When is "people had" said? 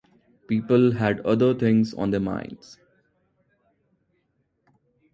0.47-1.19